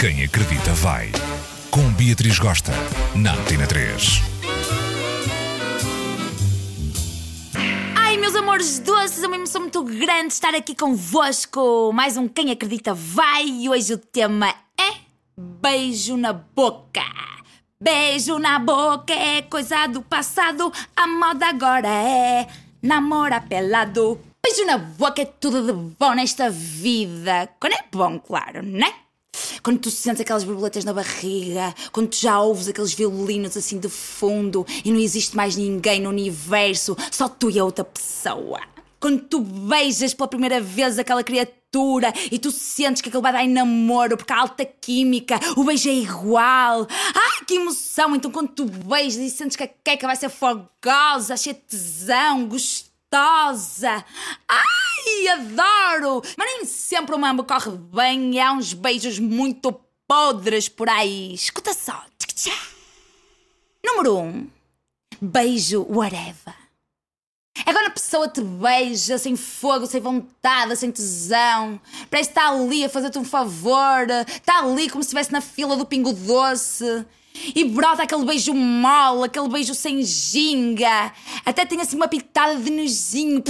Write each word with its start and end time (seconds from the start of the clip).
Quem 0.00 0.24
acredita 0.24 0.72
vai. 0.72 1.12
Com 1.70 1.92
Beatriz 1.92 2.38
Gosta, 2.38 2.72
na 3.14 3.34
Antena 3.34 3.66
3. 3.66 4.22
Ai, 7.94 8.16
meus 8.16 8.34
amores 8.34 8.78
doces, 8.78 9.22
é 9.22 9.26
uma 9.26 9.36
emoção 9.36 9.60
muito 9.60 9.84
grande 9.84 10.32
estar 10.32 10.54
aqui 10.54 10.74
convosco. 10.74 11.92
Mais 11.92 12.16
um 12.16 12.26
Quem 12.26 12.50
Acredita 12.50 12.94
Vai 12.94 13.44
e 13.46 13.68
hoje 13.68 13.92
o 13.92 13.98
tema 13.98 14.48
é 14.48 15.00
Beijo 15.38 16.16
na 16.16 16.32
Boca. 16.32 17.04
Beijo 17.78 18.38
na 18.38 18.58
boca 18.58 19.12
é 19.12 19.42
coisa 19.42 19.86
do 19.86 20.00
passado, 20.00 20.72
a 20.96 21.06
moda 21.06 21.46
agora 21.46 21.88
é 21.88 22.48
namorar 22.82 23.46
pelado. 23.46 24.18
Beijo 24.42 24.64
na 24.64 24.78
boca 24.78 25.20
é 25.20 25.26
tudo 25.26 25.60
de 25.66 25.74
bom 25.74 26.14
nesta 26.14 26.48
vida. 26.48 27.50
Quando 27.60 27.74
é 27.74 27.84
bom, 27.92 28.18
claro, 28.18 28.62
né? 28.62 28.94
Quando 29.62 29.78
tu 29.78 29.90
sentes 29.90 30.20
aquelas 30.20 30.44
borboletas 30.44 30.84
na 30.84 30.92
barriga, 30.92 31.74
quando 31.92 32.08
tu 32.08 32.16
já 32.16 32.40
ouves 32.40 32.68
aqueles 32.68 32.94
violinos 32.94 33.56
assim 33.56 33.78
de 33.78 33.88
fundo 33.88 34.66
e 34.84 34.90
não 34.90 34.98
existe 34.98 35.36
mais 35.36 35.56
ninguém 35.56 36.00
no 36.00 36.08
universo, 36.08 36.96
só 37.10 37.28
tu 37.28 37.50
e 37.50 37.58
a 37.58 37.64
outra 37.64 37.84
pessoa. 37.84 38.60
Quando 38.98 39.22
tu 39.22 39.40
beijas 39.40 40.14
pela 40.14 40.28
primeira 40.28 40.60
vez 40.60 40.98
aquela 40.98 41.24
criatura 41.24 42.12
e 42.30 42.38
tu 42.38 42.50
sentes 42.50 43.00
que 43.00 43.08
aquilo 43.08 43.22
vai 43.22 43.32
dar 43.32 43.44
em 43.44 43.48
namoro 43.48 44.16
porque 44.16 44.32
há 44.32 44.40
alta 44.40 44.64
química, 44.64 45.38
o 45.56 45.64
beijo 45.64 45.88
é 45.88 45.92
igual. 45.92 46.86
Ai, 46.90 47.44
que 47.46 47.54
emoção! 47.54 48.14
Então 48.14 48.30
quando 48.30 48.48
tu 48.48 48.64
beijas 48.64 49.16
e 49.16 49.30
sentes 49.30 49.56
que 49.56 49.62
a 49.62 49.68
queca 49.68 50.06
vai 50.06 50.16
ser 50.16 50.28
fogosa, 50.28 51.36
cheia 51.36 51.54
de 51.54 51.60
tesão, 51.60 52.46
gostosa. 52.46 54.04
Ai, 54.48 54.79
adoro! 55.28 56.22
Mas 56.36 56.46
nem 56.46 56.64
sempre 56.64 57.14
o 57.14 57.18
mambo 57.18 57.44
corre 57.44 57.70
bem 57.70 58.34
e 58.34 58.40
há 58.40 58.52
uns 58.52 58.72
beijos 58.72 59.18
muito 59.18 59.72
podres 60.06 60.68
por 60.68 60.88
aí. 60.88 61.34
Escuta 61.34 61.72
só. 61.72 62.04
Número 63.84 64.16
1. 64.18 64.22
Um, 64.22 64.50
beijo 65.20 65.86
whatever. 65.88 66.54
É 67.66 67.72
quando 67.72 67.86
a 67.86 67.90
pessoa 67.90 68.28
te 68.28 68.40
beija 68.40 69.18
sem 69.18 69.36
fogo, 69.36 69.86
sem 69.86 70.00
vontade, 70.00 70.76
sem 70.76 70.90
tesão. 70.90 71.80
Parece 72.10 72.30
que 72.30 72.38
está 72.38 72.50
ali 72.50 72.84
a 72.84 72.88
fazer-te 72.88 73.18
um 73.18 73.24
favor. 73.24 74.06
Está 74.26 74.60
ali 74.60 74.88
como 74.88 75.02
se 75.02 75.08
estivesse 75.08 75.32
na 75.32 75.40
fila 75.40 75.76
do 75.76 75.84
Pingo 75.84 76.12
Doce. 76.12 77.04
E 77.54 77.64
brota 77.64 78.02
aquele 78.02 78.24
beijo 78.24 78.54
mole, 78.54 79.24
aquele 79.24 79.48
beijo 79.48 79.74
sem 79.74 80.02
ginga. 80.02 81.12
Até 81.44 81.64
tem 81.64 81.80
assim 81.80 81.96
uma 81.96 82.08
pitada 82.08 82.56
de 82.56 82.70
nojinho. 82.70 83.42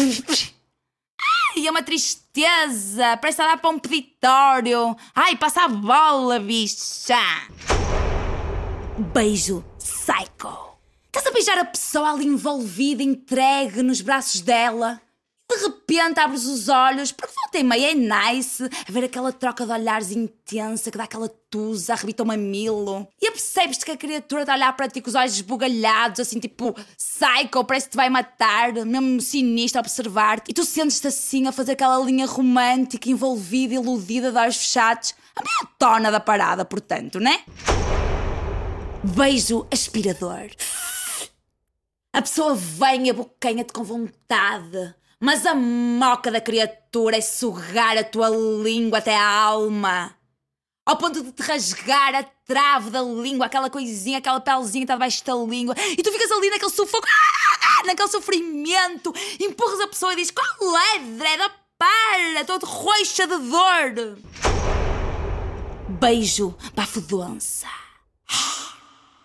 Ai, 1.56 1.66
é 1.66 1.70
uma 1.70 1.82
tristeza. 1.82 3.16
Parece 3.16 3.42
a 3.42 3.46
dar 3.48 3.58
para 3.58 3.70
um 3.70 3.78
peditório. 3.78 4.96
Ai, 5.14 5.36
passa 5.36 5.64
a 5.64 5.68
bola, 5.68 6.38
bicha. 6.38 7.16
Beijo 9.12 9.64
psycho. 9.78 10.70
Estás 11.06 11.26
a 11.26 11.32
beijar 11.32 11.58
a 11.58 11.64
pessoa 11.64 12.12
ali 12.12 12.26
envolvida, 12.26 13.02
entregue 13.02 13.82
nos 13.82 14.00
braços 14.00 14.40
dela. 14.40 15.00
De 15.50 15.56
repente 15.56 16.20
abres 16.20 16.46
os 16.46 16.68
olhos, 16.68 17.10
porque 17.10 17.34
volta 17.34 17.58
e 17.58 17.64
meia 17.64 17.90
é 17.90 17.94
nice 17.94 18.62
a 18.64 18.92
ver 18.92 19.04
aquela 19.04 19.32
troca 19.32 19.66
de 19.66 19.72
olhares 19.72 20.12
intensa 20.12 20.92
que 20.92 20.96
dá 20.96 21.04
aquela 21.04 21.28
tusa, 21.50 21.92
arrebita 21.92 22.22
o 22.22 22.26
mamilo. 22.26 23.08
E 23.20 23.26
apercebes-te 23.26 23.84
que 23.84 23.90
a 23.90 23.96
criatura 23.96 24.42
está 24.42 24.52
a 24.52 24.56
olhar 24.56 24.76
para 24.76 24.88
ti 24.88 25.00
com 25.00 25.08
os 25.08 25.16
olhos 25.16 25.34
esbugalhados, 25.34 26.20
assim 26.20 26.38
tipo 26.38 26.72
psycho, 26.96 27.64
parece 27.64 27.86
que 27.86 27.92
te 27.92 27.96
vai 27.96 28.08
matar, 28.08 28.72
mesmo 28.72 29.20
sinistro 29.20 29.80
a 29.80 29.82
observar-te. 29.82 30.52
E 30.52 30.54
tu 30.54 30.64
sentes-te 30.64 31.08
assim 31.08 31.48
a 31.48 31.52
fazer 31.52 31.72
aquela 31.72 31.98
linha 31.98 32.26
romântica, 32.26 33.10
envolvida, 33.10 33.74
iludida, 33.74 34.30
de 34.30 34.38
olhos 34.38 34.56
fechados. 34.56 35.14
A 35.34 35.42
meia 35.42 35.72
tona 35.76 36.12
da 36.12 36.20
parada, 36.20 36.64
portanto, 36.64 37.18
né? 37.18 37.40
Beijo 39.02 39.66
aspirador. 39.72 40.50
A 42.12 42.22
pessoa 42.22 42.54
vem 42.54 43.08
abocanha-te 43.08 43.72
com 43.72 43.82
vontade, 43.82 44.94
mas 45.20 45.44
a 45.44 45.54
moca 45.54 46.31
da 46.31 46.41
criatura 46.41 47.19
é 47.19 47.20
sugar 47.20 47.98
a 47.98 48.03
tua 48.03 48.31
língua 48.31 48.98
até 48.98 49.14
a 49.14 49.28
alma. 49.28 50.16
Ao 50.86 50.97
ponto 50.97 51.22
de 51.22 51.31
te 51.31 51.42
rasgar 51.42 52.14
a 52.14 52.22
trave 52.22 52.88
da 52.88 53.03
língua, 53.03 53.47
aquela 53.47 53.69
coisinha, 53.69 54.19
aquela 54.19 54.41
pelezinha 54.41 54.81
que 54.81 54.84
está 54.84 54.94
debaixo 54.94 55.25
da 55.25 55.34
língua, 55.34 55.75
e 55.78 56.03
tu 56.03 56.10
ficas 56.10 56.32
ali 56.32 56.48
naquele 56.48 56.70
sufoco, 56.70 57.06
ah, 57.06 57.86
naquele 57.86 58.08
sofrimento, 58.08 59.14
empurras 59.38 59.81
a 59.81 59.88
pessoa 59.88 60.14
e 60.14 60.16
dizes: 60.16 60.32
Qual 60.32 60.76
é, 60.76 60.98
Dreda? 60.98 61.50
Para, 61.78 62.41
estou 62.41 62.58
de 62.58 62.66
roxa 62.66 63.26
de 63.26 63.38
dor. 63.38 64.19
Beijo, 65.88 66.56
bafo 66.75 67.00
de 67.00 67.14
onça. 67.14 67.66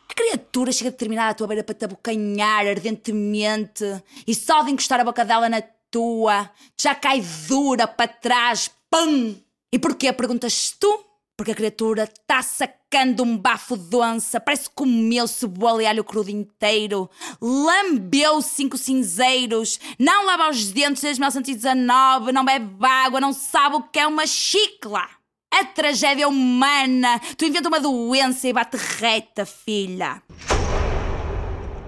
A 0.09 0.13
criatura 0.13 0.71
chega 0.71 0.91
determinada 0.91 1.31
à 1.31 1.33
tua 1.33 1.47
beira 1.47 1.63
para 1.63 1.75
te 1.75 1.83
abocanhar 1.83 2.65
ardentemente 2.65 3.83
e 4.25 4.33
só 4.33 4.61
de 4.61 4.71
encostar 4.71 4.99
a 5.01 5.03
boca 5.03 5.25
dela 5.25 5.49
na 5.49 5.61
tua 5.95 6.51
já 6.77 6.93
cai 6.93 7.23
dura 7.47 7.87
para 7.87 8.09
trás. 8.09 8.69
Pum! 8.91 9.33
E 9.71 9.79
porquê? 9.79 10.11
Perguntas 10.11 10.75
tu? 10.77 11.05
Porque 11.37 11.51
a 11.51 11.55
criatura 11.55 12.03
está 12.03 12.41
sacando 12.41 13.23
um 13.23 13.37
bafo 13.37 13.77
de 13.77 13.95
onça, 13.95 14.39
parece 14.39 14.69
que 14.69 14.75
comeu 14.75 15.25
cebola 15.25 15.83
e 15.83 15.85
alho 15.85 16.03
crudo 16.03 16.29
inteiro, 16.29 17.09
lambeu 17.41 18.41
cinco 18.41 18.77
cinzeiros, 18.77 19.79
não 19.99 20.25
lava 20.25 20.49
os 20.49 20.71
dentes 20.71 21.01
desde 21.01 21.19
1919, 21.19 22.31
não 22.31 22.45
bebe 22.45 22.85
água, 22.85 23.19
não 23.19 23.33
sabe 23.33 23.77
o 23.77 23.83
que 23.83 23.99
é 23.99 24.07
uma 24.07 24.27
chicla. 24.27 25.07
A 25.51 25.63
tragédia 25.63 26.27
humana. 26.27 27.19
Tu 27.37 27.45
inventa 27.45 27.69
uma 27.69 27.79
doença 27.79 28.47
e 28.47 28.53
bate 28.53 28.75
reta, 28.75 29.45
filha. 29.45 30.21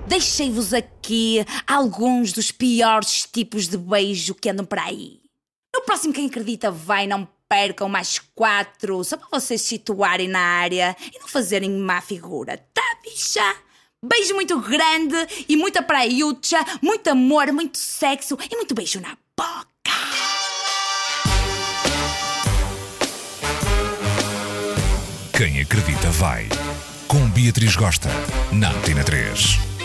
Deixei-vos 0.07 0.73
aqui 0.73 1.45
alguns 1.67 2.31
dos 2.31 2.49
piores 2.49 3.27
tipos 3.29 3.67
de 3.67 3.77
beijo 3.77 4.33
que 4.33 4.49
andam 4.49 4.65
por 4.65 4.79
aí. 4.79 5.19
No 5.75 5.81
próximo 5.81 6.13
Quem 6.13 6.27
Acredita 6.27 6.71
Vai, 6.71 7.05
não 7.05 7.27
percam 7.49 7.89
mais 7.89 8.17
quatro, 8.33 9.03
só 9.03 9.17
para 9.17 9.27
vocês 9.29 9.61
se 9.61 9.67
situarem 9.67 10.29
na 10.29 10.39
área 10.39 10.95
e 11.13 11.19
não 11.19 11.27
fazerem 11.27 11.69
má 11.71 11.99
figura, 11.99 12.57
tá, 12.73 12.81
bicha? 13.03 13.55
Beijo 14.03 14.33
muito 14.33 14.59
grande 14.61 15.15
e 15.47 15.57
muita 15.57 15.81
praiúcha, 15.81 16.57
muito 16.81 17.09
amor, 17.09 17.51
muito 17.51 17.77
sexo 17.77 18.37
e 18.49 18.55
muito 18.55 18.73
beijo 18.73 19.01
na 19.01 19.09
boca. 19.37 19.67
Quem 25.35 25.61
acredita 25.61 26.09
vai. 26.11 26.47
Com 27.07 27.29
Beatriz 27.29 27.75
Gosta, 27.75 28.09
na 28.51 28.71
Antena 28.71 29.03
3. 29.03 29.76